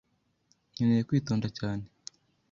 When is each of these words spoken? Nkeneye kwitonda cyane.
Nkeneye 0.71 1.01
kwitonda 1.07 1.47
cyane. 1.57 1.83